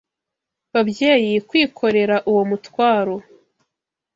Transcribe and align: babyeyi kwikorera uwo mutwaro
babyeyi 0.73 1.31
kwikorera 1.47 2.15
uwo 2.29 2.43
mutwaro 2.49 3.15